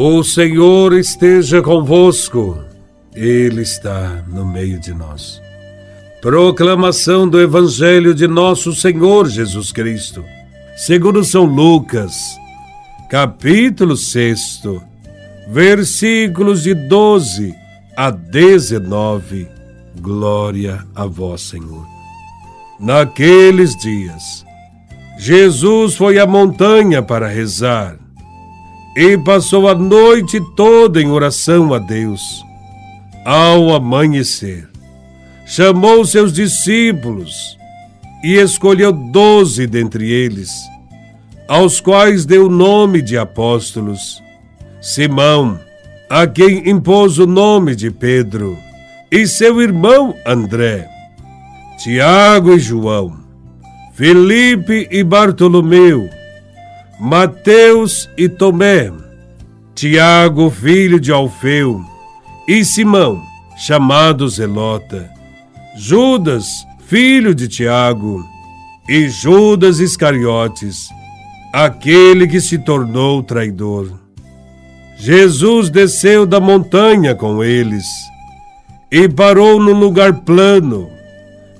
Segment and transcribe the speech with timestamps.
[0.00, 2.56] O Senhor esteja convosco,
[3.16, 5.42] Ele está no meio de nós.
[6.22, 10.24] Proclamação do Evangelho de Nosso Senhor Jesus Cristo,
[10.76, 12.14] segundo São Lucas,
[13.10, 14.62] capítulo 6,
[15.48, 17.52] versículos de 12
[17.96, 19.48] a 19.
[20.00, 21.84] Glória a Vós, Senhor.
[22.78, 24.46] Naqueles dias,
[25.18, 27.98] Jesus foi à montanha para rezar
[29.00, 32.20] e passou a noite toda em oração a Deus.
[33.24, 34.68] Ao amanhecer,
[35.46, 37.56] chamou seus discípulos
[38.24, 40.50] e escolheu doze dentre eles,
[41.46, 44.20] aos quais deu o nome de apóstolos:
[44.80, 45.60] Simão,
[46.10, 48.58] a quem impôs o nome de Pedro,
[49.12, 50.88] e seu irmão André,
[51.78, 53.16] Tiago e João,
[53.94, 56.10] Felipe e Bartolomeu,
[57.00, 58.92] Mateus e Tomé,
[59.72, 61.80] Tiago, filho de Alfeu,
[62.48, 63.22] e Simão,
[63.56, 65.08] chamado Zelota,
[65.76, 68.26] Judas, filho de Tiago,
[68.88, 70.88] e Judas Iscariotes,
[71.52, 73.92] aquele que se tornou traidor.
[74.96, 77.86] Jesus desceu da montanha com eles
[78.90, 80.90] e parou num lugar plano.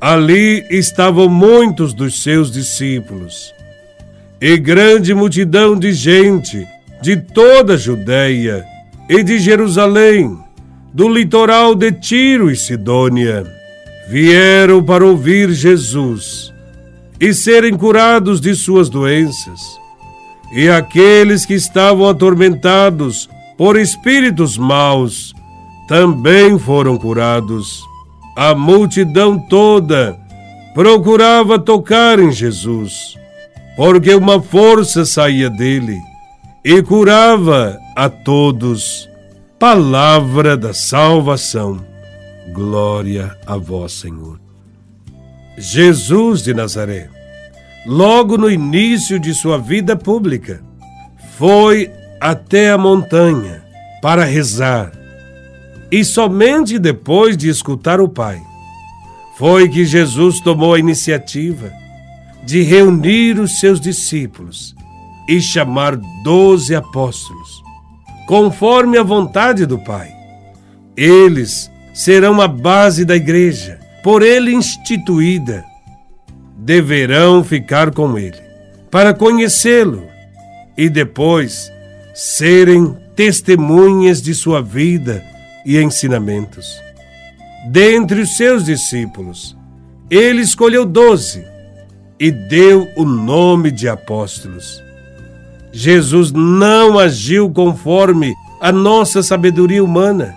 [0.00, 3.54] Ali estavam muitos dos seus discípulos
[4.40, 6.66] e grande multidão de gente
[7.02, 8.64] de toda a Judéia
[9.08, 10.38] e de Jerusalém,
[10.94, 13.44] do litoral de Tiro e Sidônia,
[14.08, 16.52] vieram para ouvir Jesus
[17.20, 19.60] e serem curados de suas doenças.
[20.52, 25.34] E aqueles que estavam atormentados por espíritos maus
[25.86, 27.84] também foram curados.
[28.36, 30.18] A multidão toda
[30.74, 33.19] procurava tocar em Jesus
[33.80, 35.98] porque uma força saía dele
[36.62, 39.08] e curava a todos.
[39.58, 41.80] Palavra da salvação.
[42.52, 44.38] Glória a vós, Senhor.
[45.56, 47.08] Jesus de Nazaré,
[47.86, 50.62] logo no início de sua vida pública,
[51.38, 53.64] foi até a montanha
[54.02, 54.92] para rezar.
[55.90, 58.42] E somente depois de escutar o Pai,
[59.38, 61.79] foi que Jesus tomou a iniciativa
[62.50, 64.74] de reunir os seus discípulos
[65.28, 67.62] e chamar doze apóstolos,
[68.26, 70.10] conforme a vontade do Pai.
[70.96, 75.64] Eles serão a base da igreja, por ele instituída.
[76.56, 78.40] Deverão ficar com ele,
[78.90, 80.02] para conhecê-lo
[80.76, 81.70] e depois
[82.12, 85.24] serem testemunhas de sua vida
[85.64, 86.66] e ensinamentos.
[87.68, 89.56] Dentre os seus discípulos,
[90.10, 91.48] ele escolheu doze
[92.20, 94.82] e deu o nome de apóstolos.
[95.72, 100.36] Jesus não agiu conforme a nossa sabedoria humana.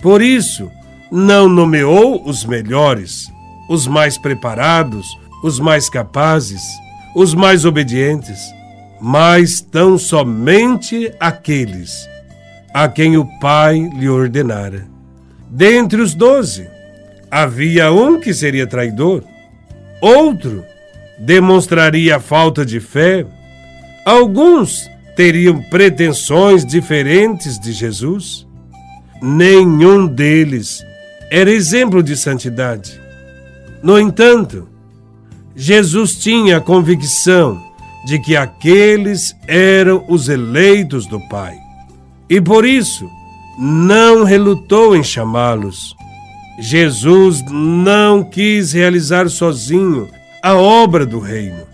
[0.00, 0.70] Por isso,
[1.10, 3.28] não nomeou os melhores,
[3.68, 6.62] os mais preparados, os mais capazes,
[7.16, 8.40] os mais obedientes,
[9.00, 12.08] mas tão somente aqueles
[12.72, 14.86] a quem o Pai lhe ordenara.
[15.50, 16.68] Dentre os doze,
[17.30, 19.24] havia um que seria traidor,
[20.00, 20.62] outro
[21.18, 23.26] demonstraria falta de fé,
[24.04, 28.46] alguns teriam pretensões diferentes de Jesus.
[29.22, 30.84] Nenhum deles
[31.30, 33.00] era exemplo de santidade.
[33.82, 34.68] No entanto,
[35.54, 37.62] Jesus tinha a convicção
[38.06, 41.56] de que aqueles eram os eleitos do Pai
[42.28, 43.08] e por isso
[43.58, 45.94] não relutou em chamá-los.
[46.58, 50.08] Jesus não quis realizar sozinho
[50.46, 51.66] a obra do reino.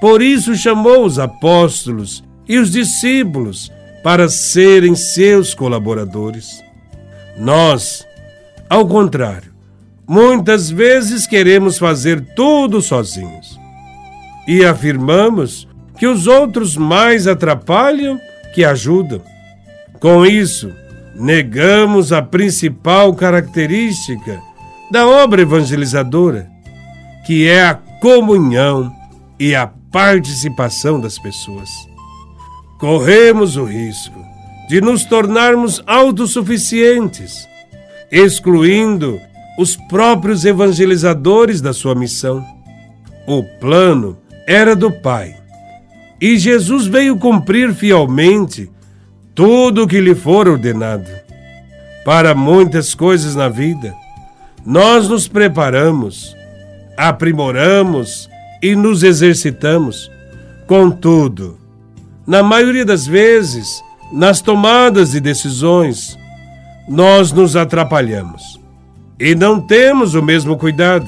[0.00, 3.70] Por isso chamou os apóstolos e os discípulos
[4.02, 6.60] para serem seus colaboradores.
[7.38, 8.04] Nós,
[8.68, 9.54] ao contrário,
[10.08, 13.60] muitas vezes queremos fazer tudo sozinhos
[14.48, 18.20] e afirmamos que os outros mais atrapalham
[18.52, 19.22] que ajudam.
[20.00, 20.72] Com isso,
[21.14, 24.42] negamos a principal característica
[24.90, 26.50] da obra evangelizadora,
[27.24, 28.94] que é a comunhão
[29.38, 31.70] e a participação das pessoas.
[32.78, 34.18] Corremos o risco
[34.68, 37.48] de nos tornarmos autossuficientes,
[38.10, 39.18] excluindo
[39.58, 42.44] os próprios evangelizadores da sua missão.
[43.26, 45.36] O plano era do Pai
[46.20, 48.70] e Jesus veio cumprir fielmente
[49.34, 51.10] tudo o que lhe for ordenado.
[52.04, 53.94] Para muitas coisas na vida,
[54.64, 56.34] nós nos preparamos
[56.96, 58.28] aprimoramos
[58.62, 60.10] e nos exercitamos.
[60.66, 61.58] Contudo,
[62.26, 63.82] na maioria das vezes,
[64.12, 66.18] nas tomadas de decisões,
[66.88, 68.60] nós nos atrapalhamos
[69.18, 71.06] e não temos o mesmo cuidado.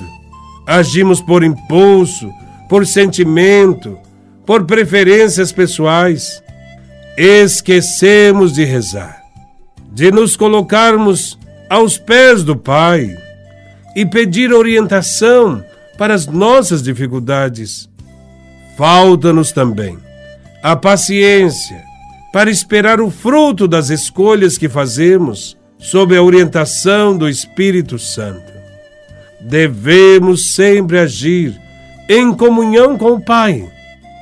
[0.67, 2.31] Agimos por impulso,
[2.69, 3.99] por sentimento,
[4.44, 6.43] por preferências pessoais.
[7.17, 9.23] Esquecemos de rezar,
[9.93, 11.38] de nos colocarmos
[11.69, 13.17] aos pés do Pai
[13.96, 15.64] e pedir orientação
[15.98, 17.90] para as nossas dificuldades.
[18.76, 19.98] Falta-nos também
[20.62, 21.82] a paciência
[22.32, 28.52] para esperar o fruto das escolhas que fazemos sob a orientação do Espírito Santo.
[29.40, 31.60] Devemos sempre agir
[32.08, 33.68] em comunhão com o Pai,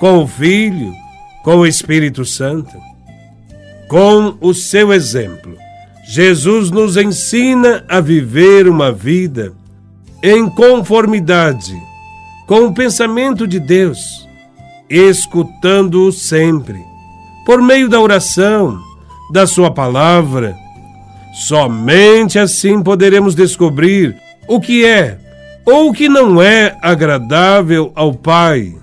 [0.00, 0.92] com o Filho,
[1.42, 2.76] com o Espírito Santo.
[3.88, 5.56] Com o seu exemplo,
[6.08, 9.52] Jesus nos ensina a viver uma vida
[10.28, 11.80] em conformidade
[12.48, 14.28] com o pensamento de Deus,
[14.90, 16.84] escutando-o sempre
[17.44, 18.76] por meio da oração,
[19.32, 20.56] da Sua palavra.
[21.32, 24.16] Somente assim poderemos descobrir
[24.48, 25.16] o que é
[25.64, 28.74] ou o que não é agradável ao Pai,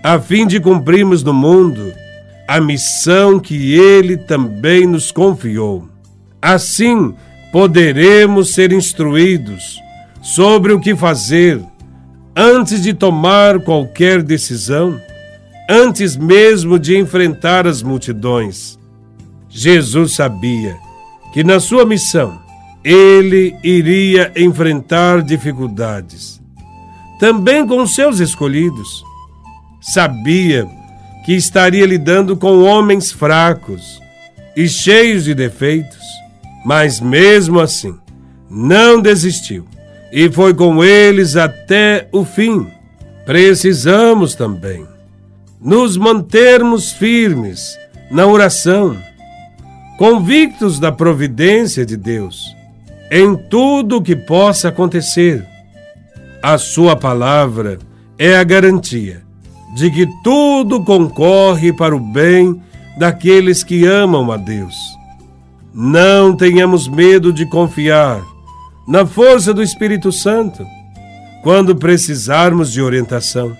[0.00, 1.92] a fim de cumprirmos no mundo
[2.46, 5.88] a missão que Ele também nos confiou.
[6.40, 7.16] Assim,
[7.50, 9.87] poderemos ser instruídos
[10.20, 11.62] sobre o que fazer
[12.34, 15.00] antes de tomar qualquer decisão
[15.68, 18.78] antes mesmo de enfrentar as multidões.
[19.50, 20.76] Jesus sabia
[21.32, 22.40] que na sua missão
[22.82, 26.40] ele iria enfrentar dificuldades,
[27.20, 29.04] também com seus escolhidos.
[29.80, 30.66] Sabia
[31.26, 34.00] que estaria lidando com homens fracos
[34.56, 36.04] e cheios de defeitos,
[36.64, 37.94] mas mesmo assim
[38.48, 39.66] não desistiu
[40.12, 42.66] e foi com eles até o fim.
[43.26, 44.86] Precisamos também
[45.60, 47.76] nos mantermos firmes
[48.10, 48.96] na oração,
[49.98, 52.56] convictos da providência de Deus
[53.10, 55.44] em tudo o que possa acontecer.
[56.42, 57.78] A Sua palavra
[58.18, 59.22] é a garantia
[59.74, 62.60] de que tudo concorre para o bem
[62.98, 64.74] daqueles que amam a Deus.
[65.74, 68.22] Não tenhamos medo de confiar
[68.88, 70.66] na força do Espírito Santo
[71.42, 73.54] quando precisarmos de orientação.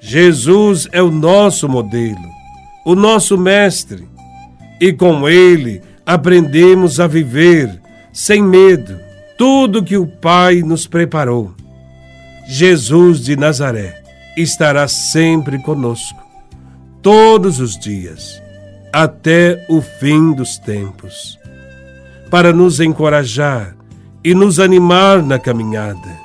[0.00, 2.28] Jesus é o nosso modelo,
[2.84, 4.08] o nosso mestre,
[4.80, 7.80] e com ele aprendemos a viver
[8.12, 8.98] sem medo
[9.38, 11.54] tudo que o Pai nos preparou.
[12.46, 14.02] Jesus de Nazaré
[14.36, 16.20] estará sempre conosco,
[17.00, 18.42] todos os dias,
[18.92, 21.38] até o fim dos tempos,
[22.28, 23.74] para nos encorajar
[24.24, 26.24] e nos animar na caminhada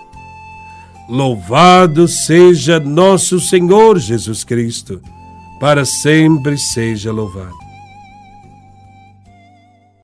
[1.10, 5.02] Louvado seja nosso Senhor Jesus Cristo,
[5.60, 7.69] para sempre seja louvado.